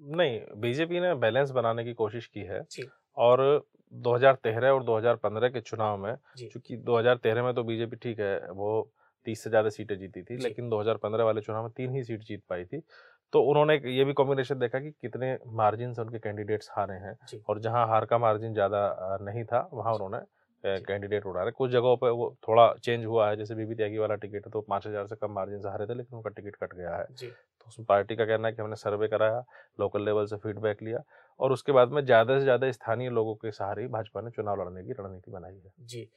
नहीं 0.00 0.40
बीजेपी 0.56 1.00
ने 1.00 1.14
बैलेंस 1.16 1.50
बनाने 1.50 1.84
की 1.84 1.92
कोशिश 1.94 2.26
की 2.28 2.40
है। 2.42 2.60
और 3.16 3.40
2013 3.92 4.70
और 4.70 4.84
2015 4.84 5.48
के 5.48 5.60
चुनाव 5.60 5.96
में 5.96 6.14
क्योंकि 6.38 6.76
2013 6.78 7.42
में 7.42 7.52
तो 7.54 7.62
बीजेपी 7.64 7.96
ठीक 7.96 8.20
है 8.20 8.50
वो 8.52 8.70
तीस 9.26 9.42
से 9.42 9.50
ज़्यादा 9.50 9.68
सीटें 9.70 9.96
जीती 9.98 10.22
थी 10.22 10.36
लेकिन 10.38 10.68
2015 10.70 11.24
वाले 11.24 11.40
चुनाव 11.40 11.62
में 11.62 11.72
तीन 11.76 11.94
ही 11.94 12.04
सीट 12.04 12.22
जीत 12.22 12.42
पाई 12.48 12.64
थी। 12.64 12.82
तो 13.32 13.42
उन्होंने 13.42 13.74
ये 13.86 14.04
भी 14.04 14.12
कॉम्बिनेशन 14.12 14.58
देखा 14.58 14.78
कि 14.80 14.90
कितने 14.92 15.36
मार्जिन 15.54 15.92
से 15.94 16.02
उनके 16.02 16.18
कैंडिडेट्स 16.18 16.70
हारे 16.72 16.94
हैं 16.96 17.16
और 17.48 17.58
जहाँ 17.60 17.86
हार 17.88 18.04
का 18.04 18.18
मार्जिन 18.18 18.52
ज़्यादा 18.54 19.18
नहीं 19.22 19.44
था 19.44 19.68
वहाँ 19.72 19.94
उन्होंने 19.94 20.26
कैंडिडेट 20.64 21.26
उड़ा 21.26 21.42
रहे 21.42 21.50
कुछ 21.50 21.70
जगहों 21.70 21.96
पे 21.96 22.08
वो 22.10 22.34
थोड़ा 22.48 22.72
चेंज 22.74 23.04
हुआ 23.04 23.28
है 23.28 23.36
जैसे 23.36 23.54
बीबी 23.54 23.74
त्यागी 23.74 23.98
वाला 23.98 24.14
टिकट 24.14 24.46
है 24.46 24.50
तो 24.52 24.60
पाँच 24.60 24.86
हज़ार 24.86 25.06
से 25.06 25.16
कम 25.16 25.32
मार्जिन 25.32 25.60
से 25.60 25.68
हारे 25.68 25.86
थे 25.86 25.94
लेकिन 25.94 26.16
उनका 26.16 26.30
टिकट 26.30 26.56
कट 26.56 26.74
गया 26.74 26.94
है। 26.96 27.04
तो 27.60 27.68
उसमें 27.68 27.86
पार्टी 27.86 28.16
का 28.16 28.24
कहना 28.24 28.48
है 28.48 28.54
कि 28.54 28.62
हमने 28.62 28.76
सर्वे 28.76 29.08
कराया 29.08 29.44
लोकल 29.80 30.04
लेवल 30.04 30.26
से 30.26 30.36
फीडबैक 30.36 30.82
लिया 30.82 31.02
और 31.40 31.52
उसके 31.52 31.72
बाद 31.72 31.92
में 31.92 32.04
ज़्यादा 32.04 32.38
से 32.38 32.42
ज़्यादा 32.42 32.70
स्थानीय 32.72 33.10
लोगों 33.10 33.34
के 33.36 33.50
सहारे 33.52 33.86
भाजपा 33.88 34.20
ने 34.20 34.30
चुनाव 34.30 34.60
लड़ने 34.60 34.82
की 34.84 34.92
रणनीति 34.94 35.30
बनाई 35.30 35.54
है। 35.54 35.72
जी 35.82 36.08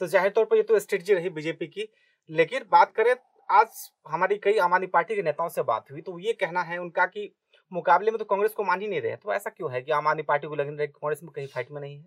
तो 0.00 0.06
ज़ाहिर 0.06 0.30
तौर 0.30 0.44
पर 0.44 0.56
ये 0.56 0.62
तो 0.62 0.78
स्ट्रेटजी 0.78 1.14
रही 1.14 1.30
बीजेपी 1.30 1.66
की 1.68 1.88
लेकिन 2.30 2.64
बात 2.72 2.92
करें 2.94 3.14
आज 3.48 3.90
हमारी 4.08 4.36
कई 4.38 4.58
आम 4.58 4.74
आदमी 4.74 4.86
पार्टी 4.88 5.16
के 5.16 5.22
नेताओं 5.22 5.48
से 5.50 5.62
बात 5.64 5.90
हुई 5.90 6.00
तो 6.02 6.18
ये 6.20 6.32
कहना 6.34 6.62
है 6.62 6.78
उनका 6.78 7.06
कि 7.06 7.30
मुकाबले 7.72 8.10
में 8.10 8.18
तो 8.18 8.24
कांग्रेस 8.26 8.52
को 8.52 8.64
मान 8.64 8.80
ही 8.80 8.88
नहीं 8.88 9.00
रहे 9.00 9.16
तो 9.16 9.32
ऐसा 9.34 9.50
क्यों 9.50 9.72
है 9.72 9.80
कि 9.82 9.92
आम 9.92 10.06
आदमी 10.08 10.22
पार्टी 10.24 10.46
को 10.46 10.54
लग 10.54 10.68
रहा 10.68 10.80
है 10.80 10.86
कांग्रेस 10.88 11.22
में 11.22 11.30
कहीं 11.30 11.46
फाइट 11.48 11.70
में 11.70 11.80
नहीं 11.80 11.96
है? 11.96 12.04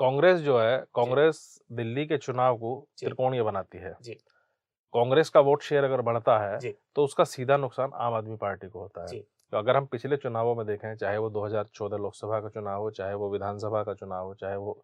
कांग्रेस 0.00 0.40
जो 0.40 0.58
है 0.58 0.76
कांग्रेस 0.94 1.40
दिल्ली 1.72 2.04
के 2.06 2.16
चुनाव 2.18 2.56
को 2.58 2.74
त्रिकोणीय 2.98 3.42
बनाती 3.42 3.78
है। 3.78 3.92
कांग्रेस 4.94 5.28
का 5.30 5.40
वोट 5.42 5.62
शेयर 5.62 5.84
अगर 5.84 6.00
बढ़ता 6.02 6.38
है 6.40 6.72
तो 6.96 7.04
उसका 7.04 7.24
सीधा 7.26 7.56
नुकसान 7.58 7.90
आम 7.96 8.14
आदमी 8.14 8.36
पार्टी 8.38 8.68
को 8.68 8.80
होता 8.80 9.00
है। 9.02 9.20
तो 9.52 9.56
अगर 9.58 9.76
हम 9.76 9.86
पिछले 9.86 10.16
चुनावों 10.16 10.54
में 10.56 10.64
देखें 10.66 10.94
चाहे 10.96 11.18
वो 11.18 11.28
2014 11.30 11.96
लोकसभा 11.98 12.40
का 12.40 12.48
चुनाव 12.50 12.80
हो 12.82 12.90
चाहे 12.92 13.14
वो 13.14 13.30
विधानसभा 13.32 13.82
का 13.84 13.94
चुनाव 13.94 14.26
हो 14.26 14.34
चाहे 14.36 14.56
वो 14.58 14.82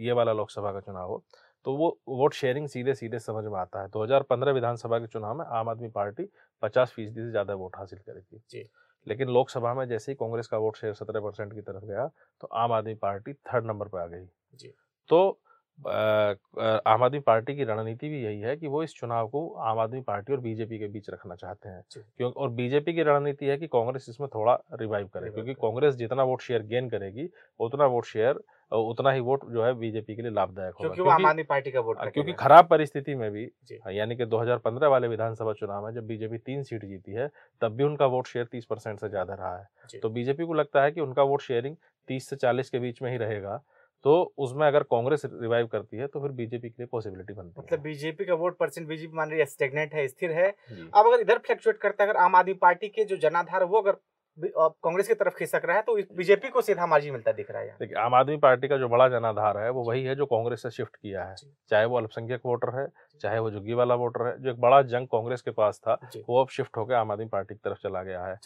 ये 0.00 0.12
वाला 0.12 0.32
लोकसभा 0.32 0.72
का 0.72 0.80
चुनाव 0.80 1.08
हो 1.08 1.22
तो 1.66 1.74
वो 1.76 1.88
वोट 2.10 2.34
शेयरिंग 2.34 2.68
सीधे 2.68 2.94
सीधे 2.94 3.18
समझ 3.18 3.44
में 3.44 3.58
आता 3.60 3.82
है। 3.82 3.88
2015 3.88 4.52
विधानसभा 4.52 4.98
के 4.98 5.06
चुनाव 5.06 5.38
में 5.38 5.44
आम 5.48 5.68
आदमी 5.68 5.88
पार्टी 5.90 6.28
50 6.62 6.92
फ़ीसदी 6.92 7.20
से 7.20 7.30
ज़्यादा 7.30 7.54
वोट 7.54 7.76
हासिल 7.76 7.98
करेगी। 8.00 8.40
जी। 8.50 8.64
लेकिन 9.06 9.28
लोकसभा 9.28 9.74
में 9.74 9.86
जैसे 9.88 10.12
ही 10.12 10.16
कांग्रेस 10.16 10.46
का 10.46 10.58
वोट 10.58 10.76
शेयर 10.76 10.94
सत्रह 10.94 11.20
परसेंट 11.20 11.52
की 11.54 11.60
तरफ़ 11.62 11.84
गया 11.84 12.06
तो 12.40 12.46
आम 12.54 12.72
आदमी 12.72 12.94
पार्टी 12.96 13.32
थर्ड 13.32 13.66
नंबर 13.66 13.88
पर 13.88 14.00
आ 14.00 14.06
गई। 14.06 14.26
जी। 14.54 14.72
तो 15.10 15.40
आम 15.80 17.02
आदमी 17.02 17.18
पार्टी 17.20 17.54
की 17.56 17.64
रणनीति 17.64 18.08
भी 18.08 18.22
यही 18.22 18.40
है 18.40 18.56
कि 18.56 18.68
वो 18.68 18.82
इस 18.82 18.94
चुनाव 18.94 19.28
को 19.28 19.48
आम 19.62 19.78
आदमी 19.78 20.00
पार्टी 20.00 20.32
और 20.32 20.40
बीजेपी 20.40 20.78
के 20.78 20.88
बीच 20.88 21.10
रखना 21.10 21.34
चाहते 21.34 21.68
हैं। 21.68 21.82
क्योंकि 21.90 22.40
और 22.40 22.50
बीजेपी 22.50 22.94
की 22.94 23.02
रणनीति 23.02 23.46
है 23.46 23.56
कि 23.58 23.66
कांग्रेस 23.66 24.06
इसमें 24.08 24.28
थोड़ा 24.34 24.58
रिवाइव 24.72 25.06
करे 25.14 25.30
क्योंकि 25.30 25.54
कांग्रेस 25.54 25.94
जितना 25.94 26.22
वोट 26.22 26.40
शेयर 26.42 26.62
गेन 26.66 26.88
करेगी 26.88 27.28
उतना 27.60 27.86
वोट 27.86 28.04
शेयर 28.04 28.40
उतना 28.72 29.10
ही 29.10 29.20
वोट 29.20 29.44
जो 29.50 29.64
है 29.64 29.72
बीजेपी 29.74 30.14
के 30.16 30.22
लिए 30.22 30.30
लाभदायक 30.30 30.74
होगा। 30.74 30.94
क्योंकि 30.94 31.10
आम 31.12 31.26
आदमी 31.26 31.42
पार्टी 31.42 31.70
का 31.70 31.80
वोट 31.80 31.98
क्योंकि 32.04 32.32
खराब 32.32 32.68
परिस्थिति 32.68 33.14
में 33.14 33.30
भी 33.30 33.44
यानी 33.88 34.16
कि 34.16 34.26
2015 34.26 34.88
वाले 34.88 35.08
विधानसभा 35.08 35.52
चुनाव 35.52 35.86
में 35.86 35.92
जब 35.94 36.06
बीजेपी 36.06 36.38
तीन 36.38 36.62
सीट 36.62 36.84
जीती 36.84 37.12
है 37.12 37.28
तब 37.62 37.76
भी 37.76 37.84
उनका 37.84 38.06
वोट 38.06 38.26
शेयर 38.26 38.46
30 38.46 38.64
परसेंट 38.64 39.00
से 39.00 39.08
ज़्यादा 39.08 39.34
रहा 39.34 39.56
है। 39.58 39.98
तो 40.00 40.08
बीजेपी 40.10 40.44
को 40.44 40.54
लगता 40.54 40.82
है 40.82 40.92
कि 40.92 41.00
उनका 41.00 41.22
वोट 41.22 41.40
शेयरिंग 41.40 41.76
30 42.08 42.28
से 42.28 42.36
40 42.36 42.70
के 42.70 42.78
बीच 42.78 43.02
में 43.02 43.10
ही 43.10 43.16
रहेगा। 43.16 43.60
तो 44.04 44.12
उसमें 44.38 44.66
अगर 44.66 44.82
कांग्रेस 44.90 45.22
रिवाइव 45.24 45.66
करती 45.66 45.96
है 45.96 46.06
तो 46.06 46.20
फिर 46.20 46.30
बीजेपी 46.32 46.68
के 46.68 46.74
लिए 46.78 46.86
पॉसिबिलिटी 46.86 47.32
बनती 47.32 47.54
है। 47.56 47.64
मतलब 47.64 47.80
बीजेपी 47.80 48.24
का 48.24 48.34
वोट 48.36 48.56
परसेंट 48.58 48.86
बीजेपी 48.88 49.16
मान 49.16 49.30
रही 49.30 49.38
है 49.38 49.46
स्टेगनेंट 49.46 49.94
है 49.94 50.06
स्थिर 50.08 50.32
है। 50.32 50.48
अब 50.48 51.06
अगर 51.06 51.20
इधर 51.20 51.38
फ्लक्चुएट 51.38 51.76
करता 51.78 52.04
है 52.04 52.10
अगर 52.10 52.18
आम 52.18 52.36
आदमी 52.36 52.54
पार्टी 52.60 52.88
के 52.88 53.04
जो 53.04 53.16
जनाधार 53.18 53.64
वो 53.64 53.80
अगर 53.80 53.96
कांग्रेस 54.38 55.08
की 55.08 55.14
तरफ़ 55.14 55.34
खिसक 55.34 55.62
रहा 55.64 55.76
है 55.76 55.82
तो 55.82 55.94
बीजेपी 56.16 56.48
को 56.48 56.60
सीधा 56.62 56.86
मार्जिन 56.86 57.12
मिलता 57.12 57.32
दिख 57.32 57.50
रहा 57.50 57.62
है। 57.62 57.74
देखिए 57.80 57.96
आम 58.00 58.14
आदमी 58.14 58.36
पार्टी 58.38 58.68
का 58.68 58.76
जो 58.76 58.88
बड़ा 58.88 59.08
जनाधार 59.08 59.58
है 59.58 59.70
वो 59.70 59.82
वही 59.84 60.04
है 60.04 60.14
जो 60.14 60.26
कांग्रेस 60.26 60.62
से 60.62 60.70
शिफ्ट 60.70 60.96
किया 60.96 61.24
है। 61.24 61.34
चाहे 61.70 61.84
वो 61.84 61.96
अल्पसंख्यक 61.98 62.40
वोटर 62.44 62.74
है 62.74 62.86
चाहे 63.20 63.38
वो 63.38 63.50
जुग्गी 63.50 63.74
वाला 63.74 63.94
वोटर 63.96 64.26
है 64.26 64.36
जो 64.42 64.50
एक 64.50 64.60
बड़ा 64.60 64.80
जंग 64.84 65.06
कांग्रेस 65.08 65.42
के 65.42 65.50
पास 65.52 65.80
था 65.80 65.98
वो 66.18 66.40
अब 66.40 66.48
शिफ्ट 66.48 66.76
होकर 66.76 66.94
आम 66.94 67.12
आदमी 67.12 67.26
पार्टी 67.28 67.54
की 67.54 67.60
तरफ़ 67.64 67.78
चला 67.82 68.02
गया 68.02 68.24
है। 68.24 68.36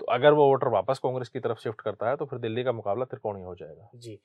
तो 0.00 0.06
अगर 0.06 0.32
वो 0.32 0.46
वोटर 0.46 0.68
वापस 0.70 0.98
कांग्रेस 0.98 1.28
की 1.28 1.40
तरफ़ 1.40 1.58
शिफ्ट 1.58 1.80
करता 1.80 2.08
है 2.08 2.16
तो 2.16 2.24
फिर 2.24 2.38
दिल्ली 2.38 2.64
का 2.64 2.72
मुकाबला 2.72 3.04
त्रिकोणीय 3.04 3.44
हो 3.44 3.54
जाएगा। 3.54 3.90
जी। 3.96 4.18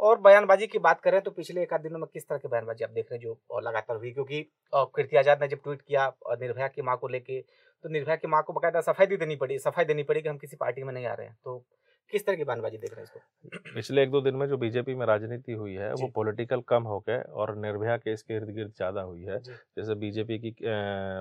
और 0.00 0.20
बयानबाजी 0.20 0.66
की 0.66 0.78
बात 0.80 1.00
करें 1.00 1.20
तो 1.22 1.30
पिछले 1.32 1.62
एक 1.62 1.72
आध 1.72 1.82
दिनों 1.82 1.98
में 1.98 2.06
किस 2.12 2.28
तरह 2.28 2.38
की 2.38 2.48
बयानबाजी 2.48 2.84
आप 2.84 2.90
देख 2.90 3.06
रहे 3.12 3.18
हैं 3.18 3.22
जो 3.22 3.60
लगातार 3.60 3.96
हुई? 3.96 4.10
क्योंकि 4.12 4.42
कीर्ति 4.72 5.16
आज़ाद 5.16 5.42
ने 5.42 5.48
जब 5.48 5.62
ट्वीट 5.64 5.82
किया 5.82 6.06
निर्भया 6.40 6.68
की 6.68 6.82
माँ 6.82 6.96
को 6.96 7.08
लेके 7.08 7.40
तो 7.84 7.88
निर्भया 7.88 8.16
की 8.16 8.28
माँ 8.28 8.42
को 8.42 8.52
बकायदा 8.52 8.80
सफ़ाई 8.82 9.06
भी 9.06 9.16
देनी 9.16 9.36
पड़ी 9.36 9.58
सफ़ाई 9.60 9.84
देनी 9.84 10.02
पड़ी 10.02 10.22
कि 10.22 10.28
हम 10.28 10.38
किसी 10.38 10.56
पार्टी 10.56 10.82
में 10.82 10.92
नहीं 10.92 11.06
आ 11.06 11.14
रहे 11.14 11.26
हैं। 11.26 11.36
तो 11.44 11.64
किस 12.12 12.24
तरह 12.26 12.36
की 12.36 12.44
बयानबाजी 12.44 12.78
देख 12.78 12.90
रहे 12.90 13.00
हैं 13.00 13.04
इसको? 13.04 13.70
पिछले 13.74 14.02
एक 14.02 14.10
दो 14.10 14.20
दिन 14.20 14.34
में 14.36 14.46
जो 14.48 14.56
बीजेपी 14.58 14.94
में 14.94 15.04
राजनीति 15.06 15.52
हुई 15.54 15.74
है 15.74 15.92
वो 15.94 16.08
पॉलिटिकल 16.14 16.60
कम 16.68 16.82
होकर 16.84 17.22
और 17.32 17.54
निर्भया 17.58 17.96
केस 17.98 18.22
के 18.22 18.34
इर्द 18.34 18.50
गिर्द 18.54 18.72
ज़्यादा 18.72 19.02
हुई 19.02 19.22
है। 19.22 19.38
जैसे 19.40 19.94
बीजेपी 19.96 20.38
की 20.38 20.50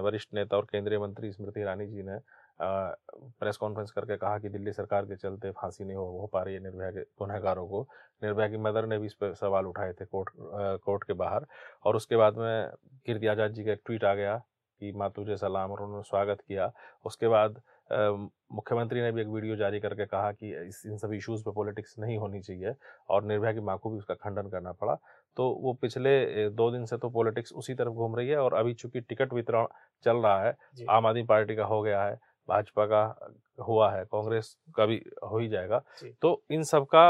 वरिष्ठ 0.03 0.33
नेता 0.33 0.57
और 0.57 0.65
केंद्रीय 0.71 0.99
मंत्री 0.99 1.31
स्मृति 1.31 1.61
ईरानी 1.61 1.87
जी 1.87 2.03
ने 2.03 2.17
प्रेस 2.59 3.57
कॉन्फ्रेंस 3.57 3.91
करके 3.91 4.17
कहा 4.17 4.37
कि 4.39 4.49
दिल्ली 4.49 4.71
सरकार 4.73 5.05
के 5.05 5.15
चलते 5.15 5.51
फांसी 5.51 5.83
नहीं 5.83 5.95
हो, 5.95 6.05
हो 6.19 6.29
पा 6.33 6.41
रही 6.43 6.53
है 6.53 6.63
निर्भया 6.63 6.89
के 6.91 7.01
गुनहगारों 7.19 7.67
को। 7.67 7.81
निर्भया 8.23 8.47
की 8.47 8.57
मदर 8.59 8.85
ने 8.87 8.97
भी 8.99 9.05
इस 9.05 9.13
पर 9.13 9.33
सवाल 9.35 9.65
उठाए 9.65 9.93
थे 9.93 10.05
कोर्ट 10.05 10.29
कोर्ट 10.85 11.03
के 11.03 11.13
बाहर। 11.15 11.45
और 11.85 11.95
उसके 11.95 12.17
बाद 12.17 12.37
में 12.37 12.69
कीर्ति 13.05 13.27
आज़ाद 13.27 13.53
जी 13.53 13.63
का 13.63 13.71
एक 13.71 13.81
ट्वीट 13.85 14.03
आ 14.03 14.13
गया 14.15 14.37
कि 14.81 14.91
माँ 14.91 15.09
तुझे 15.15 15.37
सलाम 15.37 15.71
और 15.71 15.81
उन्होंने 15.81 16.03
स्वागत 16.03 16.41
किया। 16.41 16.71
उसके 17.05 17.27
बाद 17.27 17.61
मुख्यमंत्री 17.91 19.01
ने 19.01 19.11
भी 19.11 19.21
एक 19.21 19.27
वीडियो 19.27 19.55
जारी 19.55 19.79
करके 19.79 20.05
कहा 20.05 20.31
कि 20.31 20.51
इस 20.57 20.81
इन 20.85 20.97
सभी 20.97 21.17
इश्यूज़ 21.17 21.41
पे 21.43 21.51
पॉलिटिक्स 21.51 21.95
नहीं 21.99 22.17
होनी 22.17 22.39
चाहिए 22.41 22.73
और 23.09 23.23
निर्भया 23.23 23.51
की 23.53 23.59
माँ 23.61 23.77
को 23.77 23.89
भी 23.89 23.97
उसका 23.97 24.13
खंडन 24.13 24.49
करना 24.49 24.71
पड़ा। 24.71 24.95
तो 25.37 25.49
वो 25.61 25.73
पिछले 25.81 26.49
दो 26.51 26.69
दिन 26.71 26.85
से 26.85 26.97
तो 26.97 27.09
पॉलिटिक्स 27.09 27.53
उसी 27.53 27.73
तरफ़ 27.73 27.93
घूम 27.93 28.15
रही 28.15 28.29
है 28.29 28.37
और 28.37 28.53
अभी 28.53 28.73
चूँकि 28.73 29.01
टिकट 29.01 29.33
वितरण 29.33 29.65
चल 30.05 30.17
रहा 30.17 30.43
है 30.43 30.55
आम 30.89 31.05
आदमी 31.05 31.23
पार्टी 31.25 31.55
का 31.55 31.65
हो 31.65 31.81
गया 31.81 32.03
है 32.03 32.19
भाजपा 32.49 32.85
का 32.85 33.03
हुआ 33.59 33.89
है 33.91 34.03
कांग्रेस 34.05 34.55
का 34.75 34.85
भी 34.85 35.01
हो 35.23 35.37
ही 35.39 35.47
जाएगा। 35.47 35.81
तो 36.21 36.41
इन 36.49 36.63
सब 36.65 36.85
का 36.85 37.03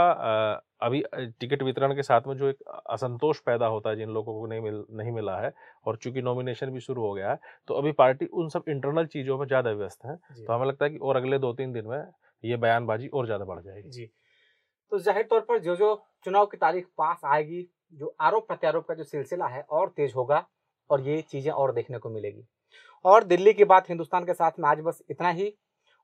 अभी 0.81 1.03
टिकट 1.15 1.63
वितरण 1.63 1.95
के 1.95 2.03
साथ 2.03 2.27
में 2.27 2.35
जो 2.37 2.47
एक 2.47 2.63
असंतोष 2.89 3.39
पैदा 3.41 3.65
होता 3.67 3.89
है 3.89 3.95
जिन 3.95 4.09
लोगों 4.09 4.33
को 4.33 4.45
नहीं 4.47 4.61
मिल 4.61 4.83
नहीं 4.91 5.11
मिला 5.11 5.37
है 5.39 5.53
और 5.85 5.97
चूँकि 5.97 6.21
नॉमिनेशन 6.21 6.71
भी 6.71 6.79
शुरू 6.81 7.01
हो 7.01 7.13
गया 7.13 7.29
है 7.31 7.39
तो 7.67 7.73
अभी 7.73 7.91
पार्टी 7.93 8.25
उन 8.25 8.49
सब 8.49 8.63
इंटरनल 8.69 9.05
चीज़ों 9.07 9.37
में 9.37 9.45
ज़्यादा 9.47 9.71
व्यस्त 9.73 10.05
है। 10.05 10.15
तो 10.15 10.53
हमें 10.53 10.65
लगता 10.65 10.85
है 10.85 10.91
कि 10.91 10.97
और 10.97 11.17
अगले 11.17 11.39
दो 11.39 11.53
तीन 11.53 11.73
दिन 11.73 11.87
में 11.87 12.03
ये 12.43 12.57
बयानबाजी 12.57 13.07
और 13.07 13.25
ज़्यादा 13.25 13.45
बढ़ 13.45 13.61
जाएगी। 13.61 13.89
जी। 13.89 14.09
तो 14.91 14.99
ज़ाहिर 14.99 15.23
तौर 15.23 15.39
पर 15.41 15.59
जो 15.59 15.75
जो 15.75 15.95
चुनाव 16.25 16.45
की 16.45 16.57
तारीख 16.57 16.87
पास 16.97 17.21
आएगी 17.25 17.67
जो 17.93 18.15
आरोप 18.21 18.47
प्रत्यारोप 18.47 18.87
का 18.87 18.93
जो 18.93 19.03
सिलसिला 19.05 19.47
है 19.47 19.61
और 19.61 19.93
तेज 19.97 20.13
होगा 20.15 20.45
और 20.89 21.01
ये 21.01 21.21
चीज़ें 21.23 21.51
और 21.51 21.73
देखने 21.73 21.97
को 21.97 22.09
मिलेगी। 22.09 22.45
और 23.05 23.24
दिल्ली 23.24 23.53
की 23.53 23.63
बात 23.65 23.89
हिंदुस्तान 23.89 24.25
के 24.25 24.33
साथ 24.33 24.60
में 24.60 24.69
आज 24.69 24.79
बस 24.83 25.01
इतना 25.10 25.29
ही। 25.31 25.53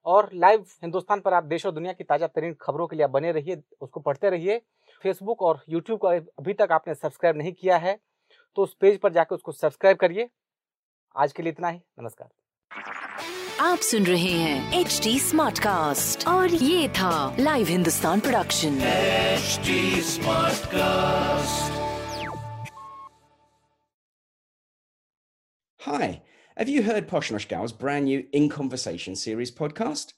और 0.05 0.29
लाइव 0.33 0.65
हिंदुस्तान 0.83 1.19
पर 1.19 1.33
आप 1.33 1.43
देश 1.43 1.65
और 1.65 1.71
दुनिया 1.71 1.93
की 1.93 2.03
ताज़ा 2.03 2.27
तरीन 2.27 2.55
खबरों 2.61 2.87
के 2.87 2.95
लिए 2.95 3.07
बने 3.07 3.31
रहिए 3.31 3.61
उसको 3.81 3.99
पढ़ते 3.99 4.29
रहिए। 4.29 4.57
फेसबुक 5.03 5.41
और 5.41 5.63
यूट्यूब 5.69 5.99
को 5.99 6.07
अभी 6.07 6.53
तक 6.53 6.71
आपने 6.71 6.95
सब्सक्राइब 6.95 7.37
नहीं 7.37 7.53
किया 7.53 7.77
है 7.77 7.97
तो 8.57 8.63
उस 8.63 8.75
पेज 8.81 8.99
पर 8.99 9.11
जाकर 9.13 9.35
उसको 9.35 9.51
सब्सक्राइब 9.51 9.97
करिए। 9.97 10.29
आज 11.15 11.33
के 11.33 11.43
लिए 11.43 11.51
इतना 11.51 11.69
ही। 11.69 11.79
नमस्कार। 11.99 12.29
आप 13.61 13.77
सुन 13.83 14.05
रहे 14.05 14.31
हैं 14.31 14.79
एच 14.79 14.99
डी 15.03 15.17
स्मार्ट 15.19 15.59
कास्ट 15.59 16.27
और 16.27 16.53
ये 16.53 16.87
था 16.89 17.35
live 17.39 17.67
Hindustan 17.67 18.19
production 18.19 18.79
smart 20.09 20.65
cast 20.73 21.77
Hi. 25.79 26.07
Have 26.57 26.67
you 26.67 26.83
heard 26.83 27.07
Poshnosh 27.07 27.47
Gal's 27.47 27.71
brand 27.71 28.05
new 28.05 28.25
In 28.33 28.49
Conversation 28.49 29.15
series 29.15 29.51
podcast? 29.51 30.13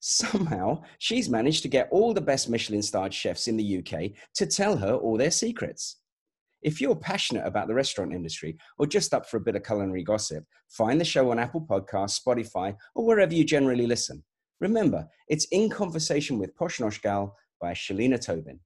Somehow, 0.00 0.82
she's 0.98 1.28
managed 1.28 1.62
to 1.62 1.68
get 1.68 1.88
all 1.92 2.12
the 2.12 2.20
best 2.20 2.48
Michelin 2.48 2.82
starred 2.82 3.14
chefs 3.14 3.46
in 3.46 3.56
the 3.56 3.78
UK 3.78 4.12
to 4.34 4.46
tell 4.46 4.76
her 4.78 4.94
all 4.94 5.16
their 5.16 5.30
secrets. 5.30 5.98
If 6.62 6.80
you're 6.80 6.96
passionate 6.96 7.46
about 7.46 7.68
the 7.68 7.74
restaurant 7.74 8.12
industry 8.12 8.56
or 8.78 8.86
just 8.86 9.14
up 9.14 9.28
for 9.28 9.36
a 9.36 9.40
bit 9.40 9.54
of 9.54 9.62
culinary 9.62 10.02
gossip, 10.02 10.44
find 10.70 11.00
the 11.00 11.04
show 11.04 11.30
on 11.30 11.38
Apple 11.38 11.64
Podcasts, 11.68 12.20
Spotify, 12.20 12.74
or 12.94 13.06
wherever 13.06 13.34
you 13.34 13.44
generally 13.44 13.86
listen. 13.86 14.24
Remember, 14.60 15.06
it's 15.28 15.46
In 15.52 15.70
Conversation 15.70 16.38
with 16.38 16.56
Poshnosh 16.56 17.00
Gal 17.00 17.36
by 17.60 17.72
Shalina 17.74 18.20
Tobin. 18.20 18.58